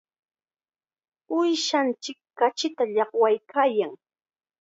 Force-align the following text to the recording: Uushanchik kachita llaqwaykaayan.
Uushanchik 1.35 2.19
kachita 2.39 2.83
llaqwaykaayan. 2.95 3.93